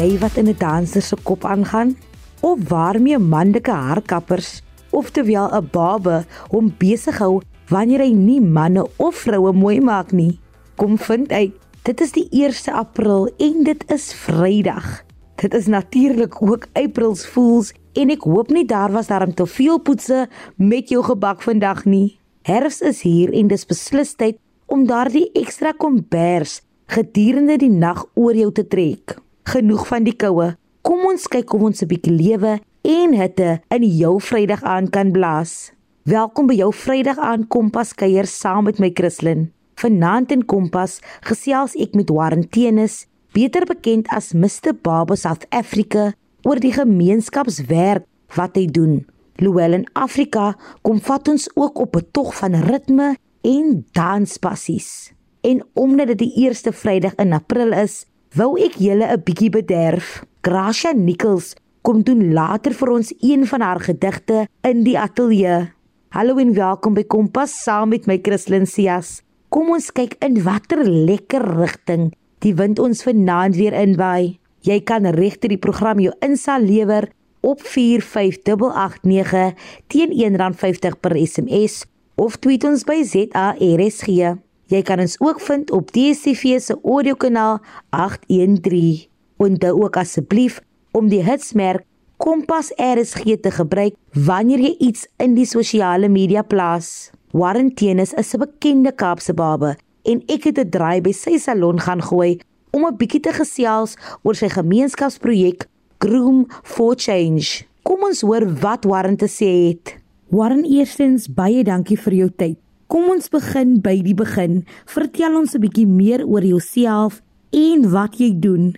[0.00, 1.96] jy wat in 'n danser se kop aangaan?
[2.40, 9.14] Of waarmee manlike haarkappers, oftewel 'n babe, hom besig hou wanneer hy nie manne of
[9.14, 10.40] vroue mooi maak nie?
[10.76, 11.52] Kom vind uit.
[11.82, 15.04] Dit is die 1 April en dit is Vrydag.
[15.36, 19.78] Dit is natuurlik ook April's Fools en ek hoop nie daar was daarom te veel
[19.78, 22.18] poetse met jou gebak vandag nie.
[22.42, 28.34] Herfs is hier en dis beslis tyd om daardie ekstra kombers gedurende die nag oor
[28.34, 29.20] jou te trek.
[29.50, 30.52] Genoeg van die koue.
[30.86, 35.10] Kom ons kyk hoe ons 'n bietjie lewe en hitte in jou Vrydag aan kan
[35.10, 35.72] blaas.
[36.04, 39.50] Welkom by jou Vrydag aan Kompas kuier saam met my Christlyn.
[39.74, 46.14] Vanaand in Kompas gesels ek met Warren Tennis, beter bekend as Mr Baba South Africa,
[46.46, 49.04] oor die gemeenskapswerk wat hy doen.
[49.34, 55.12] Louwel in Afrika kom vat ons ook op 'n tog van ritme en danspassies.
[55.42, 58.06] En omdat dit die eerste Vrydag in April is,
[58.38, 60.22] wou ek julle 'n bietjie bederf.
[60.42, 65.72] Gracia Nichols kom doen later vir ons een van haar gedigte in die ateljee.
[66.10, 69.22] Hallo en welkom by Kompas saam met my Christlyn Cias.
[69.48, 74.38] Kom ons kyk in watter lekker rigting die wind ons vanaand weer inwaai.
[74.62, 77.08] Jy kan regter die program jou insaal lewer
[77.40, 79.54] op 45889
[79.88, 81.84] teen R1.50 per SMS
[82.16, 84.49] of tweet ons by ZARSG.
[84.70, 87.56] Jy kan ons ook vind op DStv se audiokanaal
[87.90, 89.08] 813.
[89.42, 90.60] Onthou ook asseblief
[90.94, 91.82] om die hitsmerk
[92.20, 97.10] Kompas RSG te gebruik wanneer jy iets in die sosiale media plaas.
[97.32, 101.80] Warren Tennis is 'n bekende Kaapse babe en ek het 'n draai by sy salon
[101.80, 102.38] gaan gooi
[102.70, 105.66] om 'n bietjie te gesels oor sy gemeenskapsprojek
[105.98, 107.64] Groom for Change.
[107.82, 109.96] Kom ons hoor wat Warren te sê het.
[110.28, 112.58] Warren, eerstens baie dankie vir jou tyd.
[112.90, 114.64] Kom ons begin by die begin.
[114.90, 117.22] Vertel ons 'n bietjie meer oor jouself
[117.54, 118.74] en wat jy doen.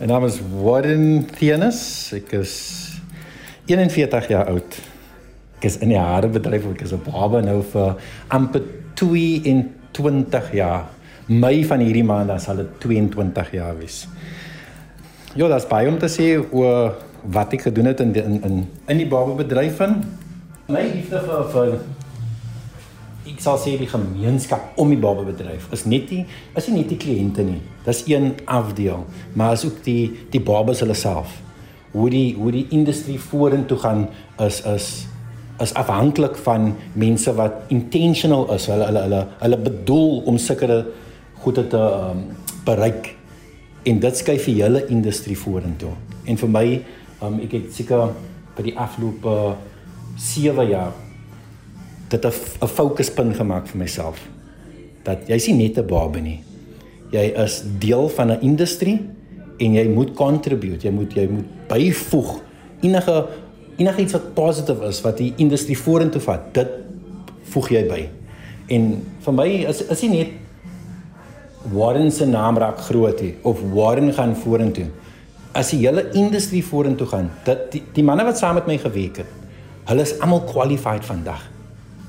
[0.00, 2.12] My naam is Warren Thienes.
[2.12, 2.52] Ek is
[3.64, 4.76] 41 jaar oud.
[5.56, 7.96] Ek is in die haarbedryf, ek is 'n baba nou vir
[8.28, 8.62] amper
[8.94, 10.84] 22 jaar.
[11.28, 14.06] Mei van hierdie maand dan sal dit 22 jaar wees.
[15.34, 18.42] Ja, dit is baie om te sê oor wat ek gedoen het in die, in
[18.42, 20.04] in in die bababedryf van
[20.68, 21.80] my liefde vir vir
[23.28, 26.24] ek sal sê die gemeenskap om die bababedryf is net nie
[26.56, 27.60] is nie net die kliënte nie.
[27.84, 31.36] Dis een afdeel, maar is ook die die babas hulle self.
[31.92, 34.08] Hoe die hoe die industrie vorentoe gaan
[34.44, 34.88] is is
[35.60, 38.68] is afhanklik van mense wat intentional is.
[38.70, 40.84] Hulle hulle hulle hulle bedoel om sekere
[41.42, 42.24] goede te um,
[42.66, 43.14] bereik
[43.88, 45.92] en dit skuif die hele industrie vorentoe.
[46.26, 46.66] En vir my
[47.22, 48.14] um, ek het seker
[48.56, 49.34] vir die afgelope
[50.18, 50.96] 7 jaar
[52.08, 52.32] dit 'n
[52.62, 54.18] 'n fokuspunt gemaak vir myself
[55.08, 56.40] dat jy's nie net 'n babe nie.
[57.10, 59.00] Jy is deel van 'n industrie
[59.58, 62.40] en jy moet contribute, jy moet jy moet byvoeg
[62.80, 63.26] enige
[63.76, 66.68] enige iets wat positief is wat die industrie vorentoe vat, dit
[67.42, 68.08] voeg jy by.
[68.68, 70.28] En vir my is is nie net
[71.72, 74.86] Warren se naam raak groot hier of Warren gaan vorentoe.
[75.52, 79.16] As die hele industrie vorentoe gaan, dat die, die manne wat saam met my gewerk
[79.16, 79.26] het,
[79.84, 81.57] hulle is almal qualified vandag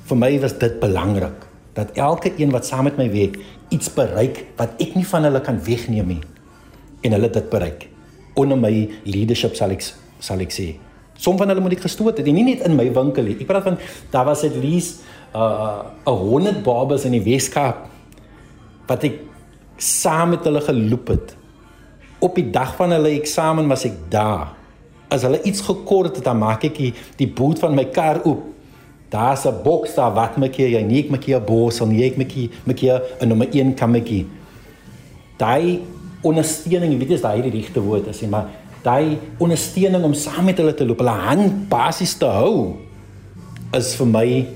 [0.09, 1.45] vir my was dit belangrik
[1.77, 3.37] dat elke een wat saam met my werk
[3.73, 6.21] iets bereik wat ek nie van hulle kan wegneem nie.
[7.05, 7.85] En hulle dit bereik.
[8.39, 8.73] Onder my
[9.05, 9.85] leadership sal ek
[10.19, 10.73] sal ek sê
[11.19, 13.37] som van hulle moet ek gestoot het en nie net in my winkel nie.
[13.39, 13.79] Ek praat van
[14.11, 15.03] daar was at least
[15.35, 17.85] uh 100 babas in die Weskaap
[18.89, 19.19] wat ek
[19.77, 21.35] saam met hulle geloop het.
[22.23, 24.55] Op die dag van hulle eksamen was ek daar.
[25.11, 28.47] As hulle iets gekort het dan maak ek die, die boot van my kar oop
[29.09, 32.17] Daar's 'n boks daar wat maak jy jy nie maak jy 'n borsel nie ek
[32.17, 34.25] maak jy maak jy 'n nommer 1 kammetjie.
[35.37, 35.79] Daai
[36.21, 38.49] ondersteuning, weet jy is daai die regte woord as jy maar
[38.83, 42.75] daai ondersteuning om saam met hulle te loop, hulle hand basies te hou
[43.73, 44.47] is vir my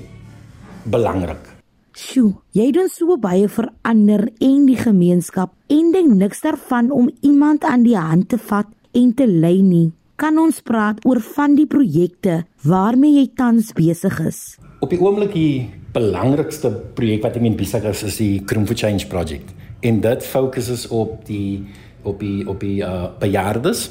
[0.84, 1.50] belangrik.
[1.94, 7.64] Sjoe, jy doen so baie verander en die gemeenskap en dink niks daarvan om iemand
[7.64, 11.66] aan die hand te vat en te lei nie kan ons praat oor van die
[11.66, 14.40] projekte waarmee jy tans besig is.
[14.84, 18.78] Op die oomblik die belangrikste projek wat ek in besig is is die Chrome for
[18.78, 19.54] Change project.
[19.82, 21.64] En dit fokuses op die
[22.04, 23.90] op die op die uh bejaardes.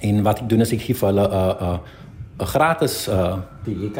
[0.00, 1.78] En wat ek doen is ek gee vir hulle 'n uh, 'n uh,
[2.40, 3.98] 'n gratis uh dieet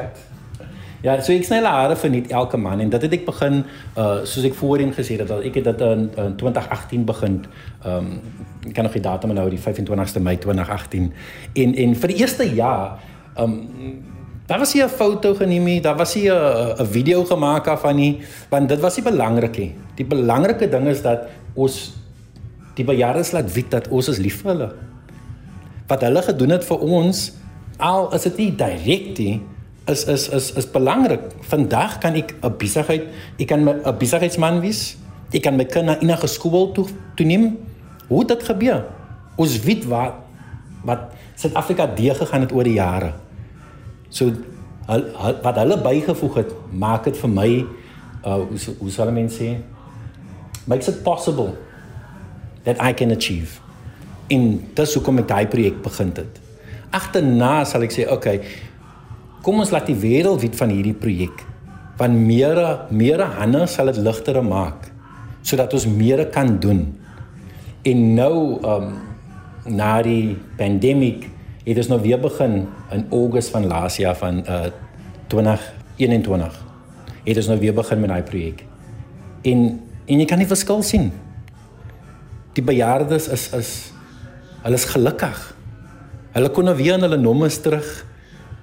[1.02, 3.62] Ja, so ek snelle hare vir net elke man en dit het ek begin
[3.96, 7.38] uh soos ek voorheen gesê het dat ek het dit in, in 2018 begin.
[7.86, 8.10] Um
[8.68, 11.12] ek kan nog die datum onthou, die 25ste Mei 2018.
[11.64, 13.00] En en vir die eerste jaar
[13.40, 13.56] um
[14.46, 18.20] daar was hier 'n foto geneem daar was hier 'n video gemaak af van nie,
[18.50, 19.74] want dit was nie belangrik nie.
[19.94, 21.92] Die belangrike ding is dat ons
[22.74, 24.70] die bejaardes laat weet dat ons is lief vir hulle.
[25.90, 27.22] wat hulle gedoen het vir ons
[27.82, 29.36] al is dit nie direk nie
[29.90, 31.20] is is is is belangrik.
[31.50, 33.04] Vandag kan ek 'n besigheid,
[33.38, 34.96] ek kan 'n besigheidsman wees.
[35.32, 37.58] Ek kan my kind na enige skool toe toe neem.
[38.08, 38.84] Hoe dit gebeur?
[39.36, 40.14] Ons weet wat
[40.84, 43.12] wat Suid-Afrika deur gegaan het oor die jare.
[44.08, 44.24] So
[44.86, 47.50] hul, hul, wat hulle bygevoeg het, maak dit vir my
[48.24, 49.56] uh hoe hoe sal mense sê?
[50.66, 51.56] Makes it possible
[52.64, 53.60] that I can achieve.
[54.28, 56.40] En dis hoekom ek daai projek begin het.
[56.90, 58.42] Agterna sal ek sê, okay,
[59.44, 61.44] kom ons laat die wêreld weet van hierdie projek.
[62.00, 62.58] Want meer
[62.92, 64.88] meer hande sal dit ligter maak
[65.42, 66.82] sodat ons meer kan doen.
[67.88, 68.90] En nou um
[69.64, 71.30] na die pandemie
[71.64, 74.68] het ons nou weer begin in Augustus van laas jaar van uh
[75.30, 76.56] 2021.
[77.24, 78.64] Het ons nou weer begin met daai projek.
[79.46, 81.10] En en jy kan nie verskil sien.
[82.56, 83.70] Die bejaardes is is
[84.64, 85.42] hulle is gelukkig.
[86.34, 87.88] Hulle kon nou weer aan hulle nommers terug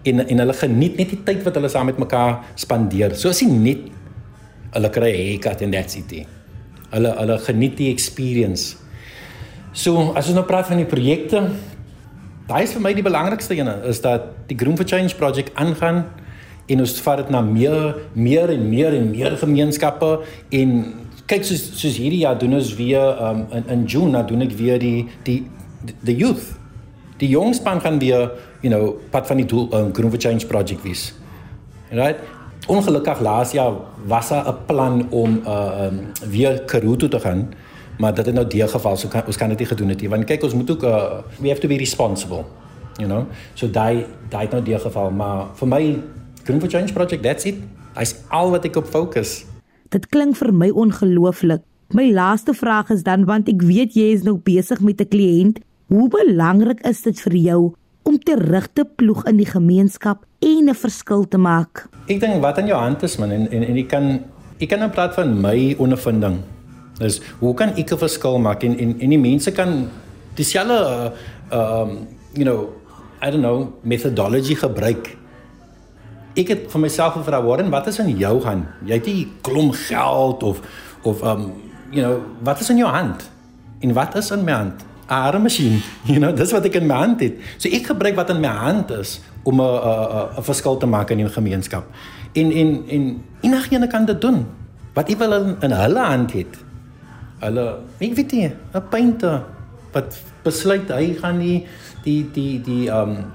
[0.09, 3.15] en en hulle geniet net die tyd wat hulle saam met mekaar spandeer.
[3.15, 3.88] So as jy net
[4.74, 6.27] hulle kry 'n haircut en that's it.
[6.92, 8.75] Hulle hulle geniet die experience.
[9.74, 11.51] So as ons nou praat van die projekte,
[12.48, 16.06] daai is vir my die belangrikste ene is dat die Groom for Change project aangaan
[16.68, 20.12] en ons vat dit na meer meer en meer en meer gemeenskappe
[20.56, 20.77] en
[21.27, 24.56] kyk soos soos hierdie jaar doen ons weer um, in in June dan doen ek
[24.60, 25.42] weer die die
[26.03, 26.53] the youth
[27.19, 28.31] die jong span gaan weer
[28.62, 31.13] you know pad van die doel um, Groom for Change project wees.
[31.89, 32.19] Right?
[32.68, 33.74] Ongelukkig laas jaar
[34.06, 37.54] was daar 'n plan om uh um, weer Karoo te gaan,
[37.98, 40.09] maar dit het nou die geval so kan ons kan dit nie gedoen het nie
[40.09, 42.45] want kyk ons moet ook uh, we have to be responsible.
[42.98, 43.25] You know.
[43.54, 46.00] So daai daai het nou die geval, maar vir my
[46.44, 47.56] Groom for Change project that's it.
[47.98, 49.45] Dis al wat ek op fokus.
[49.89, 51.62] Dit klink vir my ongelooflik.
[51.95, 55.60] My laaste vraag is dan want ek weet jy is nou besig met 'n kliënt.
[55.88, 57.74] Hoe belangrik is dit vir jou
[58.07, 61.88] om terug te ploeg in die gemeenskap en 'n verskil te maak.
[62.07, 64.24] Ek dink wat in jou hand is man en en en ek kan
[64.59, 66.39] ek kan 'n praat van my ondervinding.
[67.00, 69.89] Dis hoe kan ek 'n verskil maak en en en die mense kan
[70.36, 71.12] dieselfde
[71.51, 72.69] uh um you know
[73.21, 75.18] I don't know methodology gebruik.
[76.36, 78.65] Ek het vir myself gevra Warren, wat is in jou hand?
[78.86, 80.62] Jy het nie klomp geld of
[81.03, 81.51] of um
[81.92, 83.30] you know, wat is in jou hand?
[83.80, 84.86] En wat is in my hand?
[85.07, 85.81] Arm masjien.
[86.12, 87.39] You know, dis wat ek in my hand het.
[87.57, 91.09] So ek gebruik wat in my hand is om 'n 'n 'n verskil te maak
[91.12, 91.86] in die gemeenskap.
[92.33, 93.04] En en en
[93.42, 94.45] enigiemand kan dit doen.
[94.94, 96.54] Wat wil in, in hulle hand het.
[97.39, 99.44] Hulle, ek weet nie, 'n painter
[99.92, 101.65] wat besluit hy gaan die
[102.03, 103.31] die die die um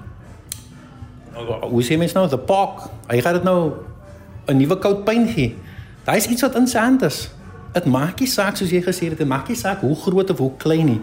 [1.61, 2.89] hoe sê mens nou, the park.
[3.07, 3.73] Hy gaan dit nou
[4.47, 5.55] 'n nuwe kout paint gee.
[6.05, 7.29] Daai is iets wat in sy hand is.
[7.73, 10.37] Dit maak nie saak soos jy gesê het, dit maak nie saak hoe groot of
[10.37, 11.01] hoe klein nie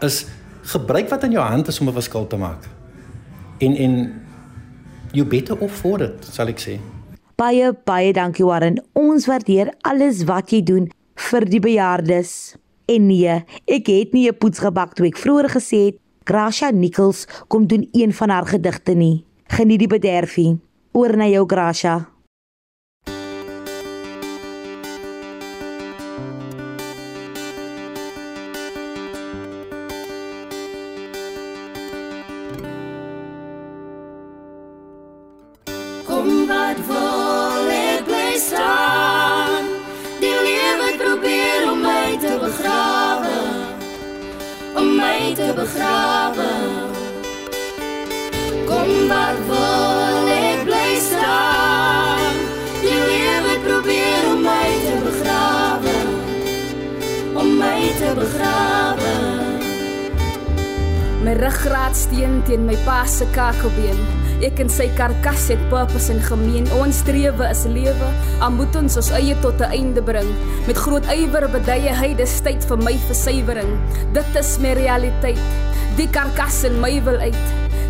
[0.00, 0.26] is
[0.62, 2.68] gebruik wat in jou hand is om 'n verskil te maak.
[3.58, 4.22] En en
[5.12, 6.78] you better off for it, sal ek sê.
[7.36, 8.82] Baie baie dankie Warren.
[8.92, 12.56] Ons waardeer alles wat jy doen vir die bejaardes.
[12.86, 17.26] En nee, ek het nie 'n poets gebak toe ek vroeër gesê het Gracia Nichols
[17.48, 19.24] kom doen een van haar gedigte nie.
[19.46, 20.58] Geniet die bederfie.
[20.92, 22.13] Oor na jou Gracia.
[45.64, 46.52] Begrawe
[48.68, 52.36] Kom wat wil ek bly staan.
[52.82, 55.96] Die lewe probeer om my te begrawe
[57.34, 59.14] Om my te begrawe.
[61.24, 66.18] My ruggraat steen teen my pa se kakelbeen Ek en sy karkas het purpose en
[66.20, 66.66] gemeen.
[66.76, 68.08] Ons strewe is lewe.
[68.44, 70.28] Al moet ons ons eie tot 'n einde bring.
[70.66, 73.72] Met groot ywer bedye hy dis tyd vir my versuiwering.
[74.12, 75.40] Dit is my realiteit.
[75.96, 77.44] Die karkas in my wil uit.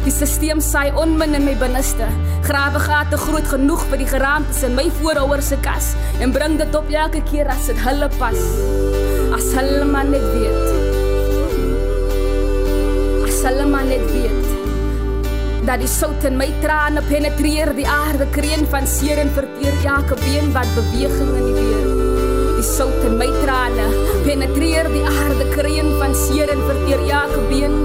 [0.05, 2.07] Die stelsel saai onmin in my binneste.
[2.43, 6.75] Grawe gate groot genoeg vir die geraamtes in my voorouers se kas en bring dit
[6.75, 8.41] op elke keer as dit hulle pas.
[9.35, 10.67] As hulle maar net weet.
[13.27, 14.44] As hulle maar net weet
[15.65, 20.17] dat die sout in my trane penetreer die aarde kreun van seer en verteer elke
[20.21, 21.87] been wat beweging in die weer.
[22.59, 23.87] Die sout in my trane
[24.27, 27.79] penetreer die aarde kreun van seer en verteer elke been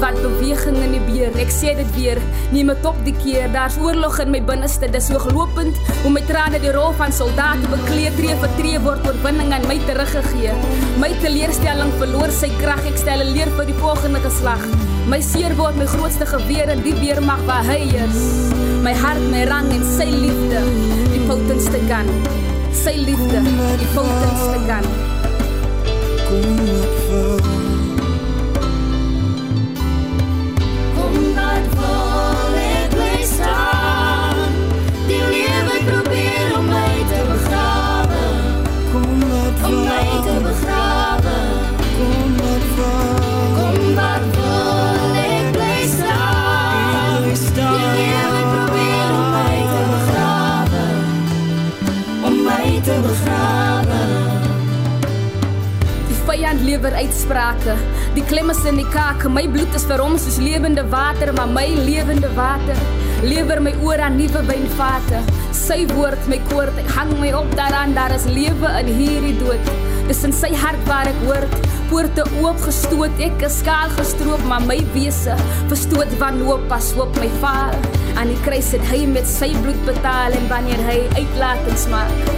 [0.00, 1.36] wat beweging in die beer.
[1.42, 2.22] Ek sê dit weer
[2.54, 5.76] neem dit op die keer daar's oorlog in my binneste dis hooglopend
[6.06, 9.76] hoe my trane die rol van soldate bekleed tree vir tree word oorwinning aan my
[9.84, 10.56] teruggegee.
[11.04, 14.64] My teleurstelling verloor sy krag ek stel 'n leer vir die volgende geslag
[15.06, 18.18] My seer word my grootste geweer en die weermag waar hy is.
[18.82, 20.64] My hart, my rang en sy liefde,
[21.12, 22.10] die potentste kan.
[22.74, 25.05] Sy liefde, die potentste kan.
[56.96, 57.76] Uitsprake.
[58.16, 59.30] Die klem is in die kake.
[59.32, 62.78] My bloed is vir hom soos lewende water, maar my lewende water
[63.24, 65.20] lewer my oor aan nuwe wynvate.
[65.56, 69.70] Sy woord my koord, ek hang my op daaraan, daar is lewe in hierdie dood.
[70.06, 71.46] Dis in sy hart waar ek hoor,
[71.90, 75.34] poorte oopgestoot, ek is skaal gestroop, maar my wese
[75.70, 77.74] verstoot wanhoop pas hoop my vaal.
[78.16, 82.34] Aan die kruis het hy met sy bloed betaal en wanneer hy uitlatings maak,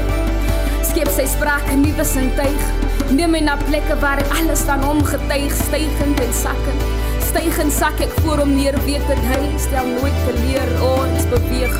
[0.88, 2.87] skep sy sprake nuwe sintuig.
[3.08, 6.82] Neem my na plekke waar ek alles van hom getuig, stygend en sakkend.
[7.24, 11.78] Stygend sak ek voor hom neer, weet dat hy stel nooit teleur ons beweeg.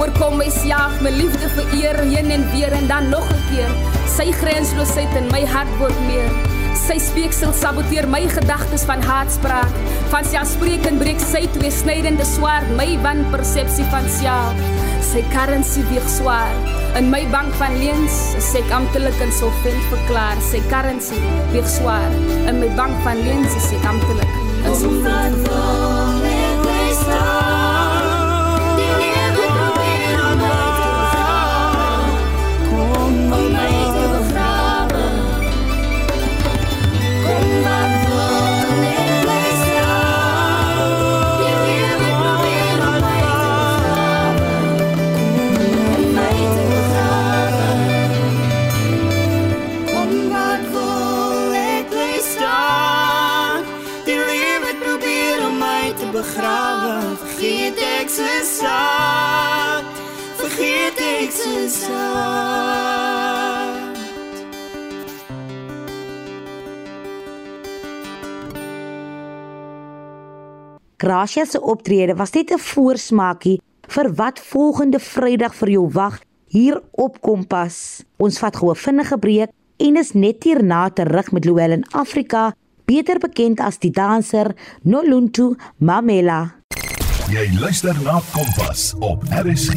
[0.00, 3.72] Oorkom my sjaag, my liefde vereer heen en weer en dan nog 'n keer.
[4.16, 6.30] Sy grensloosheid in my hart word meer.
[6.88, 9.74] Sy speeksel saboteer my gedagtes van haatspraak.
[10.08, 14.56] Van selfspreekend breek sy twee snydende swaard my wanpersepsie van self.
[15.12, 16.81] Sy currency weeg swaar.
[16.94, 20.36] In my bank van leens is ek amptelik insolvent verklaar.
[20.44, 21.16] Sy currency
[21.54, 22.20] weeg swaar.
[22.44, 24.41] In my bank van leens is ek amptelik
[71.32, 76.82] Gracia se optrede was net 'n voorsmaakie vir wat volgende Vrydag vir jou wag hier
[76.90, 78.04] op Kompas.
[78.16, 82.52] Ons vat gou 'n vinnige breek en is net hierna terug met Luel in Afrika,
[82.84, 86.54] beter bekend as die danser Noluntu Mamela.
[87.30, 89.74] Jy luister na Kompas op RSG.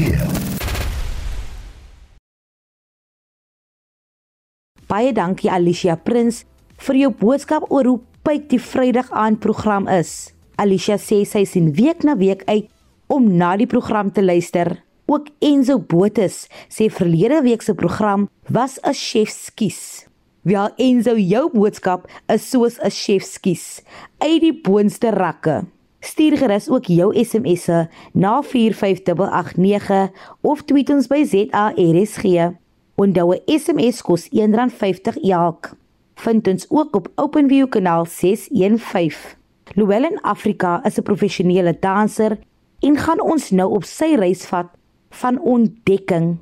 [4.87, 6.43] Baie dankie Alicia Prins
[6.77, 10.34] vir jou boodskap oor hoe pyk die Vrydag aand program is.
[10.55, 12.69] Alicia sê sy sien week na week uit
[13.11, 14.83] om na die program te luister.
[15.05, 20.07] Ook Enzo Botus sê verlede week se program was 'n chef skies.
[20.41, 23.81] Wel Enzo, jou boodskap is soos 'n chef skies
[24.19, 25.65] uit die boonste rakke.
[25.99, 32.53] Stuur gerus ook jou SMS'e na 45889 of tweet ons by ZARSG.
[32.95, 35.73] Onthou 'n SMS kos R1.50 elk.
[36.15, 39.44] Vind ons ook op OpenView kanaal 615.
[39.73, 42.37] Llewellyn Afrika is 'n professionele danser
[42.79, 44.69] en gaan ons nou op sy reis vat
[45.09, 46.37] van ontdekking.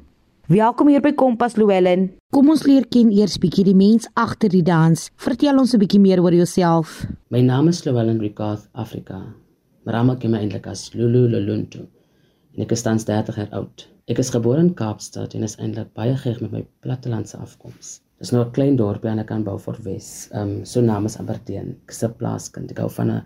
[0.48, 2.12] Welkom hier by Kompas Llewellyn.
[2.36, 5.10] Kom ons leer ken eers bietjie die mens agter die dans.
[5.16, 7.08] Vertel ons 'n bietjie meer oor jouself.
[7.30, 9.34] My naam is Llewellyn Ricardo Afrika.
[9.84, 11.88] Maar almal ken my eintlik as Lulu Loluntu.
[12.56, 13.90] En ek is tans 30 jaar oud.
[14.08, 18.03] Ek is gebore in Kaapstad en is eintlik baie geheg met my plattelandse afkoms.
[18.24, 20.30] Dis nou 'n klein dorpie aan die kant Beaufort Wes.
[20.32, 21.74] Ehm um, so naam is Aberdeen.
[21.84, 22.70] Ek is 'n plaaskind.
[22.72, 23.26] Ek hou van 'n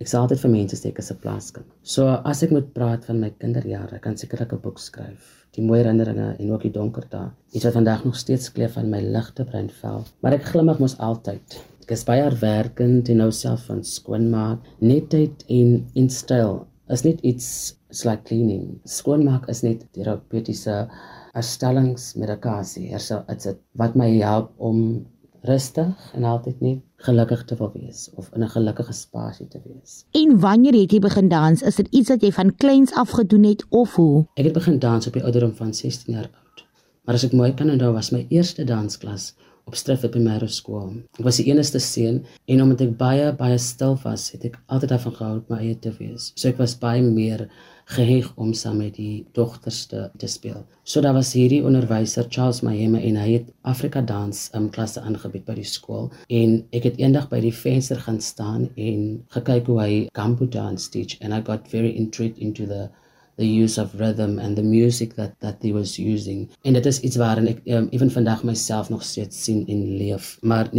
[0.00, 1.70] ek sê altyd vir mense sê ek is 'n plaaskind.
[1.82, 5.46] So as ek moet praat van my kinderjare, kan sekerlik 'n boek skryf.
[5.56, 7.30] Die mooi herinneringe en ook die donker dae.
[7.54, 10.04] Iets wat vandag nog steeds kleef van my ligte bruin vel.
[10.20, 11.58] Maar ek glimlag mos altyd.
[11.82, 14.58] Ek is baie hardwerkend en nou self van skoonmaak.
[14.80, 18.78] Netheid en en styl is net iets it's like cleaning.
[18.84, 20.88] Skoonmaak is net terapeutiese
[21.34, 22.88] herstellingsmedikasie.
[22.92, 24.78] Herstel dit's dit wat my help om
[25.44, 30.04] rustig en altyd net gelukkig te wil wees of in 'n gelukkige spasie te wees.
[30.10, 31.62] En wanneer het jy begin dans?
[31.62, 34.26] Is dit iets wat jy van kleins af gedoen het of hoe?
[34.34, 36.64] Ek het begin dans op die ouderdom van 16 jaar oud.
[37.04, 40.90] Maar as ek mooi kan onthou was my eerste dansklas op Striffel Primêre Skool.
[41.18, 44.94] Ek was die enigste seun en omdat ek baie baie stil was, het ek altyd
[44.94, 46.32] daarvan gehou om my eie te wees.
[46.36, 47.48] So ek was baie meer
[47.94, 50.62] geheg om saam met die dogters te, te speel.
[50.88, 55.44] So daar was hierdie onderwyser Charles Mahema en hy het Afrika dans um, klasse aangebied
[55.48, 59.06] by die skool en ek het eendag by die venster gaan staan en
[59.36, 62.88] gekyk hoe hy Kambo dance teach and I got very intrigued into the
[63.36, 66.48] the use of rhythm and the music that that he was using.
[66.62, 70.38] En dit is iets waarin ek um, ewen vandag myself nog steeds sien en leef
[70.42, 70.70] maar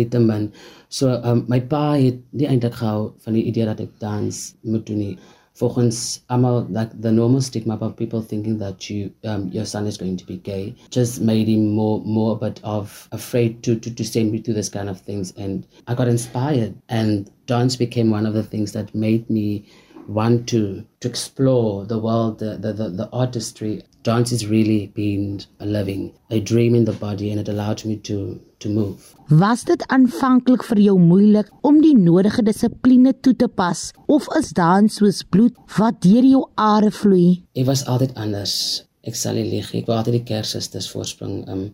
[0.89, 4.85] so um, my pa het nie eintlik gehou van die idee dat ek dans moet
[4.85, 5.17] doen nie.
[5.55, 9.97] Volgens almal like the normal stigma about people thinking that you um, your son is
[9.97, 13.93] going to be gay just made him more more a bit of afraid to to
[13.93, 15.33] to send me to this kind of things.
[15.37, 19.65] And I got inspired and dance became one of the things that made me
[20.07, 25.41] want to to explore the world the the the, the artistry dance has really been
[25.59, 29.63] a living a dream in the body and it allowed me to to move Was
[29.65, 34.97] dit aanvanklik vir jou moeilik om die nodige dissipline toe te pas of is dans
[34.99, 37.41] soos bloed wat deur jou are vloei?
[37.57, 38.85] Dit was altyd anders.
[39.01, 41.71] Ek sal nie lieg, ek wou altyd die kerssusters voorspring um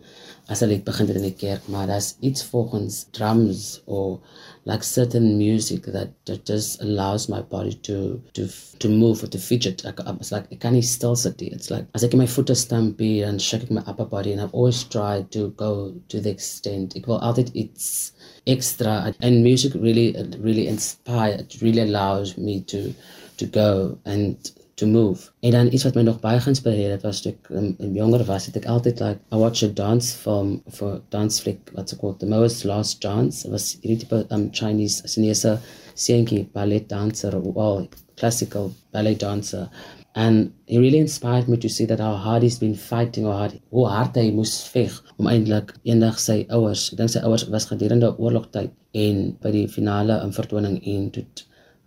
[0.51, 1.89] as hulle begin in die kerk, maar
[2.19, 4.19] iets volgens drums or
[4.65, 9.37] like certain music that, that just allows my body to to to move or to
[9.37, 9.83] fidget.
[9.85, 11.41] It's like I can't still sit.
[11.41, 14.53] It's like as get my foot a stampede and shaking my upper body, and I've
[14.53, 16.95] always tried to go to the extent.
[16.95, 18.11] It will altijd it's
[18.45, 21.61] extra, and music really really inspired.
[21.61, 22.93] Really allows me to
[23.37, 24.35] to go and
[24.81, 25.29] to move.
[25.39, 28.47] En dan iets wat my nog baie geïnspireer het was toe ek um, jonger was,
[28.49, 32.29] het ek altyd like I watch a dance film for dance flick what's called The
[32.33, 33.45] Most Last Dance.
[33.45, 35.57] It was hierdie tipe um Chinese Chinese
[35.93, 39.69] seentjie ballet dancer or well, classical ballet dancer.
[40.15, 43.61] And it really inspired me to see that how hard he's been fighting or hard,
[43.71, 47.69] hoe hard hy moes veg om eintlik eendag sy ouers, ek dink sy ouers was
[47.69, 48.73] gedurende oorlogtyd
[49.05, 51.25] en by die finale in vertoning en toe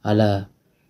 [0.08, 0.30] hulle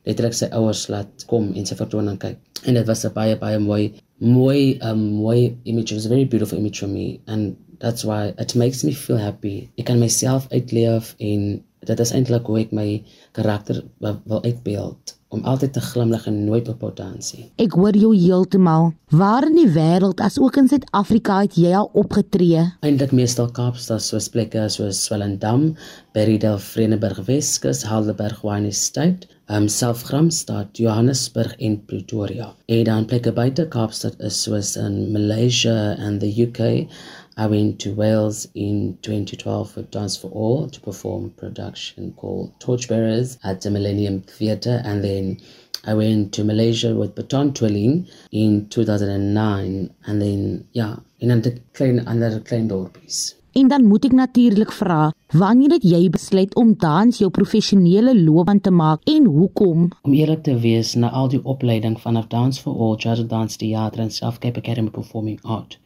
[0.06, 2.38] letterlik sy ouers laat kom en sy vertoning kyk.
[2.64, 5.92] En dit was 'n baie baie mooi mooi um mooi image.
[5.92, 9.18] It was a very beautiful image for me and that's why it makes me feel
[9.18, 9.68] happy.
[9.78, 13.02] Ek kan myself uitleef en dit is eintlik hoe ek my
[13.36, 17.48] karakter wil uitbeeld om altyd te glimlag en nooit op potensie.
[17.62, 18.92] Ek hoor jou heeltemal.
[19.10, 22.62] Waar in die wêreld as ook in Suid-Afrika het jy al opgetree?
[22.86, 25.72] Eintlik meestal Kaapstad soos plekke soos Swellendam,
[26.14, 32.54] Berridel, Vredenburg Weskus, Helderberg, Wine Estate, um Selfgramstad, Johannesburg en Pretoria.
[32.68, 36.88] En dan plekke buite Kaapstad is soos in Malaysia and the UK.
[37.36, 42.52] I went to Wales in 2012 with Dance for All to perform a production called
[42.60, 45.40] Torchbearers at the Millennium Theatre and then
[45.84, 52.38] I went to Malaysia with Baton Twirling in 2009 and then yeah, in klein ander
[52.38, 53.34] klein dorpies.
[53.54, 58.60] En dan moet ek natuurlik vra, wanneer het jy besluit om dans jou professionele loopbaan
[58.60, 59.84] te maak en hoekom?
[60.02, 64.02] Om eerlik te wees, na al die opleiding vanaf Dance for All, Jazz Dance Theater
[64.02, 65.78] en South Cape Academy Performing Art.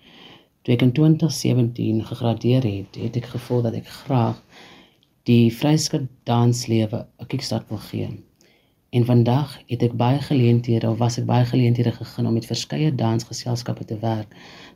[0.64, 4.40] Toe ek in 2017 gegradeer het, het ek gevoel dat ek graag
[5.28, 8.08] die vryskut danslewe 'n kickstart wil gee.
[8.90, 12.94] En vandag het ek baie geleenthede of was ek baie geleenthede gegee om met verskeie
[13.00, 14.30] dansgeselskappe te werk,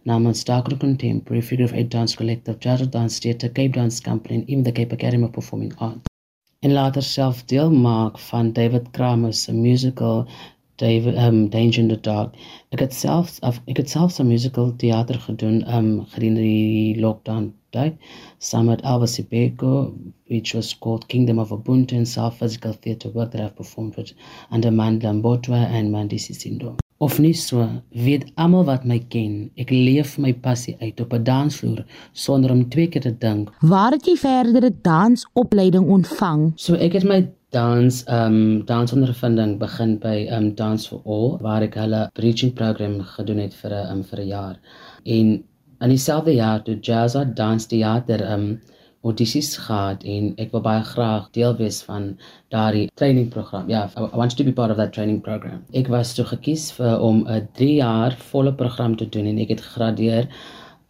[0.05, 4.45] namens Dark Contemporary Figure of Eight Dance Collective, Jazz Dance Theatre, Cape Dance Company en
[4.47, 6.13] even the Cape Academy of Performing Arts.
[6.61, 10.29] En later self deel maak van David Kramer se musical
[10.77, 12.35] David um Danger in the Dark.
[12.71, 17.95] Ek het self ek het self 'n musical teater gedoen um gedurende die lockdown tyd
[18.39, 19.93] saam met Alva Sibeko
[20.29, 24.13] which was called Kingdom of Ubuntu and South Physical Theatre work that I've performed with
[24.51, 26.77] under Mandla Mbotwa and Mandisi Sindo.
[27.03, 31.25] Of nie so, weet almal wat my ken, ek leef my passie uit op 'n
[31.27, 33.51] dansvloer sonder om twee keer te dink.
[33.61, 36.53] Waar het jy verdere dansopleiding ontvang?
[36.57, 41.77] So ek het my dans um dansondervinding begin by um Dance for All waar ek
[41.77, 44.57] hulle bridging program gedoen het vir 'n um, vir 'n jaar.
[45.05, 45.45] En
[45.81, 48.61] in dieselfde jaar toe Jazz Dance Theater um
[49.05, 52.17] audisies gehad en ek wil baie graag deel wees van
[52.55, 53.69] daardie training program.
[53.69, 55.65] Ja, yeah, I want to be part of that training program.
[55.75, 59.49] Ek was toe gekies vir om 'n 3 jaar volle program te doen en ek
[59.49, 60.29] het gegradeer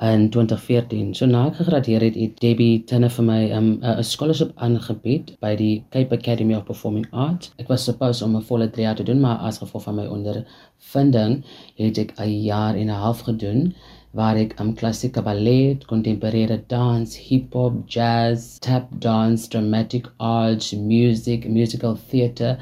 [0.03, 1.15] in 2014.
[1.15, 5.37] So na ek gegradeer het, het Debbie Tinne vir my 'n um, 'n scholarship aangebied
[5.41, 7.53] by die Cape Academy of Performing Arts.
[7.59, 10.07] Ek was supposed om 'n volle 3 jaar te doen, maar as gevolg van my
[10.07, 11.45] ondervinding
[11.77, 13.75] het ek 'n jaar en 'n half gedoen
[14.13, 20.73] waar ek am um, klassieke ballet, contemporary dance, hip hop, jazz, tap dance, dramatic arts,
[20.73, 22.59] music, musical theatre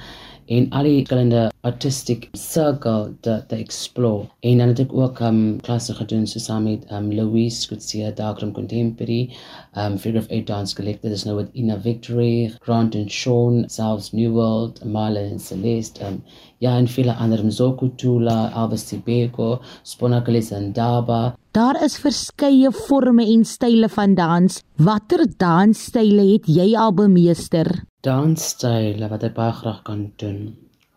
[0.47, 4.29] en al die verskillende artistic circle te te explore.
[4.41, 8.53] En dan het ek ook um klasse gedoen so saam met um Louise Kutsia Darkroom
[8.57, 9.35] Contemporary,
[9.77, 14.13] um Figure of Eight Dance Collective, dis nou met Ina Victory, Grant and Sean, Salves
[14.13, 16.23] New World, Marlon and Celeste, um
[16.61, 21.37] ja en vele ander Mzoko Tula, Albus Tibeko, Sponakalis and Daba.
[21.53, 24.61] Daar is verskeie forme en style van dans.
[24.77, 27.73] Watter dansstyle het jy al bemeester?
[28.07, 30.53] Dansstyle wat ek baie graag kan doen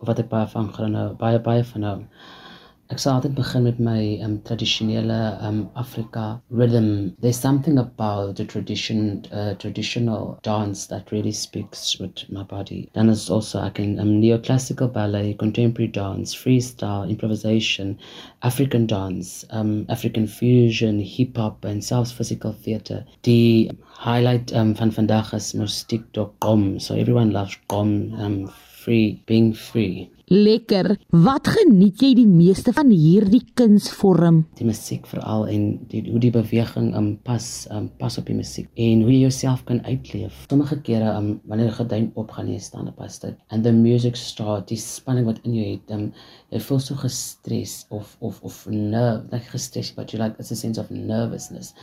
[0.07, 1.99] wat ek baie van gaan baie baie van hou.
[2.93, 7.15] Ek sal altyd begin met my um tradisionele um Afrika rhythm.
[7.21, 12.89] There's something about the tradition uh, traditional dance that really speaks with my body.
[12.93, 17.97] Then there's also I can um neoclassical ballet, contemporary dance, freestyle, improvisation,
[18.41, 23.05] African dance, um African fusion, hip hop and self physical theater.
[23.23, 23.71] Die
[24.09, 26.81] highlight um van vandag is gqom.
[26.81, 28.37] So everyone loves gqom um
[28.83, 30.09] free being free.
[30.31, 30.95] Lekker.
[31.11, 34.43] Wat geniet jy die meeste van hierdie kunsvorm?
[34.57, 38.69] die musiek veral en die hoe die beweging um, pas um, pas op die musiek
[38.79, 40.45] en hoe jy jouself kan uitleef.
[40.49, 43.71] Sommige kere um, wanneer 'n geduin opgaan en jy staan op pas dit and the
[43.71, 46.11] music start die spanning wat in jou het um,
[46.53, 50.55] jy voel so gestres of of of nerve like gestres but you like it's a
[50.55, 51.73] sense of nervousness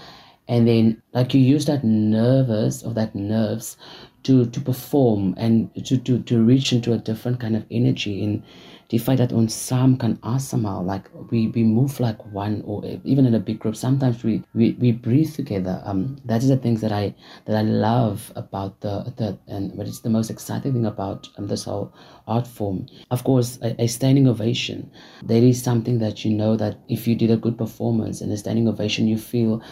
[0.48, 3.76] and then like you use that nervous or that nerves
[4.22, 8.22] to to perform and to to to reach into a different kind of energy.
[8.22, 8.42] In
[8.90, 13.24] die feit dat ons saam kan asemhaal like we we move like one or even
[13.24, 15.80] in a big group sometimes we we, we breathe together.
[15.84, 19.86] Um that is the things that i that i love about the the and what
[19.86, 21.92] is the most exciting thing about um, this whole
[22.26, 22.86] art form.
[23.10, 24.90] Of course a, a standing ovation.
[25.22, 28.36] There is something that you know that if you did a good performance and a
[28.36, 29.62] standing ovation you feel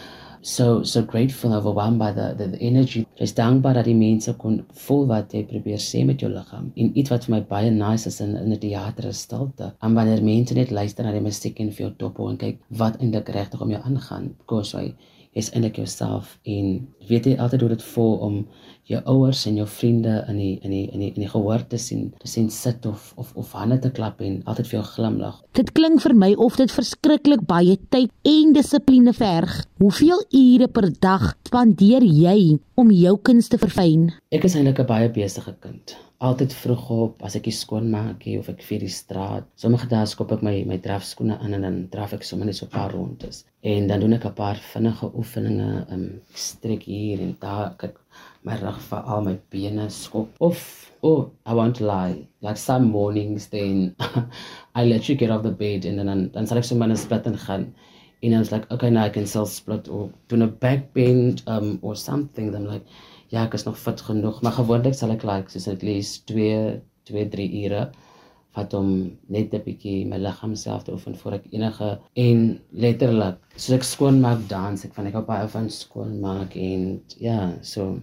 [0.41, 3.05] so so grateful and overwhelmed by the the, the energy.
[3.19, 6.71] Jy's dankbaar dat die mense kon voel wat jy probeer sê met jou liggaam.
[6.75, 9.73] En iets wat vir my baie nice is in in 'n teater is stilte.
[9.81, 12.99] En wanneer mense net luister na die musiek en vir jou dop en kyk wat
[13.01, 14.35] eintlik regtig om jou aangaan.
[14.37, 14.93] Because jy
[15.33, 18.47] is eintlik jouself en weet jy altyd hoe dit voel om
[18.89, 21.77] jou ouers en jou vriende in die in die in die in die gehoor te
[21.81, 25.37] sien, te sien sit of of of hande te klap en altyd vir jou glimlag.
[25.57, 29.61] Dit klink vir my of dit verskriklik baie tyd en dissipline verg.
[29.83, 34.09] Hoeveel ure per dag spandeer jy om jou kuns te verfyn?
[34.31, 35.95] Ek is eintlik 'n baie besige kind.
[36.19, 39.45] Altyd vroeg op as ek die skoon maak hier of ek vir die straat.
[39.55, 42.65] Sommige dae skop ek my my drafskoene aan en dan draf ek sommer net so
[42.65, 43.45] 'n paar rondes.
[43.63, 47.95] En dan doen ek 'n paar vinnige oefeninge, um strek hier en daar kyk
[48.43, 50.59] my rug vir al my bene skop of
[51.03, 52.27] oh I won't lie.
[52.41, 53.95] Like some mornings then
[54.75, 57.27] I let you get off the bed and then dan, sal ek sommer net split
[57.27, 57.71] en gaan.
[58.21, 61.43] And I was like, okay, now I can self split or do a back bend
[61.47, 62.51] um, or something.
[62.51, 62.85] Then like,
[63.29, 66.81] ja, ek is nog fit genoeg, maar gewoonlik sal ek like soos at least 2
[67.09, 67.87] 2 3 ure
[68.57, 68.89] vat om
[69.29, 71.89] net 'n bietjie my liggaam self te oefen voor ek enige
[72.25, 72.39] en
[72.83, 76.87] letterlik soos ek skoon maak dans ek van ek hou baie van skoon maak en
[77.27, 77.99] ja, so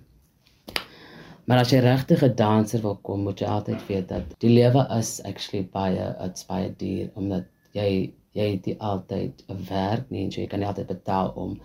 [1.47, 4.83] Maar as jy regtig 'n danser wil kom, moet jy altyd weet dat die lewe
[4.99, 7.47] is actually baie it's baie duur omdat
[7.79, 7.91] jy
[8.37, 11.61] jy het nie altyd 'n werk nie en so jy kan nie altyd betaal om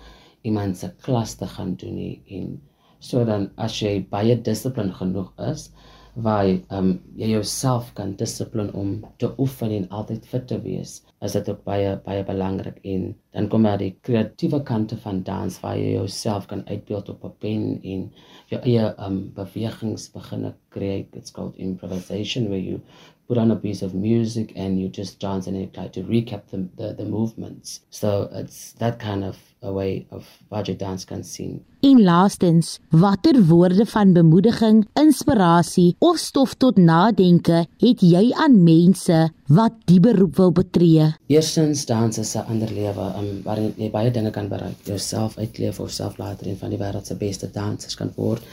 [0.49, 2.21] iemand se klas te gaan doen nie.
[2.37, 2.61] En
[2.99, 5.71] so dan as jy baie dissipline genoeg is
[6.13, 10.99] waar jy, um, jy jouself kan dissipline om te oefen en altyd fit te wees
[11.21, 15.59] is dit ook baie baie belangrik en dan kom daar die kreatiewe kante van dans
[15.63, 18.11] waar jy jouself kan uitbeeld op 'n pen en
[18.49, 22.81] jou eie um bewegings begin create it's called improvisation where you
[23.31, 26.41] put on a piece of music and you just dance and you try to recap
[26.51, 27.79] the, the, the movements.
[27.89, 30.27] So it's that kind of a way of
[30.67, 31.61] jy dans kan sien.
[31.87, 39.21] En laastens, watter woorde van bemoediging, inspirasie of stof tot nadenke het jy aan mense
[39.47, 41.07] wat die beroep wil betree?
[41.31, 44.75] Eerstens dans is 'n ander lewe um, waarin jy baie dinge kan bereik.
[44.83, 48.43] Jouself uitleef of self later een van die wêreld se beste dansers kan word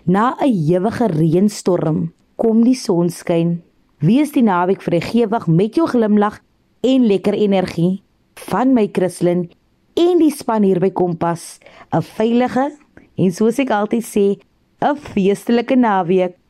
[0.04, 3.62] Na 'n ewige reënstorm kom die sonskyn.
[3.98, 6.40] Wees die naweek vrygewig met jou glimlag
[6.80, 8.02] en lekker energie.
[8.34, 9.50] Van my Christlyn
[9.94, 11.58] en die span hier by Kompas,
[11.92, 12.72] 'n veilige
[13.16, 14.40] en soos ek altyd sê,
[14.84, 16.43] 'n feestelike naweek.